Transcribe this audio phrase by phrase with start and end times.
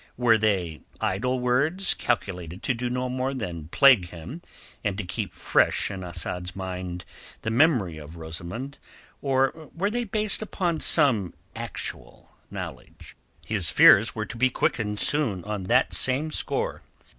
[0.17, 4.41] Were they idle words calculated to do no more than plague him,
[4.83, 7.05] and to keep fresh in Asad's mind
[7.43, 8.79] the memory of Rosamund,
[9.21, 13.15] or were they based upon some actual knowledge?
[13.45, 16.81] His fears were to be quickened soon on that same score.